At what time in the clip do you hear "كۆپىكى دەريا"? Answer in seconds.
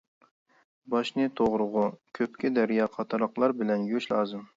2.19-2.87